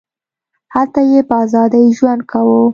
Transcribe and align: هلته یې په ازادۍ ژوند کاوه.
هلته 0.73 0.99
یې 1.11 1.19
په 1.27 1.35
ازادۍ 1.43 1.85
ژوند 1.97 2.21
کاوه. 2.31 2.61